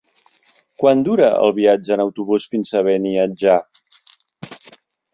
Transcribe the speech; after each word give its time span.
Quant 0.83 1.03
dura 1.07 1.27
el 1.43 1.53
viatge 1.59 1.95
en 1.97 2.03
autobús 2.05 2.49
fins 2.55 2.73
a 2.81 2.85
Beniatjar? 2.91 3.63